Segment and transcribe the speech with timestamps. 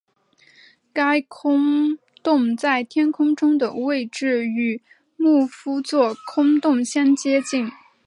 [0.91, 4.81] 该空洞在天空中的位置与
[5.15, 7.69] 牧夫座空洞相接近。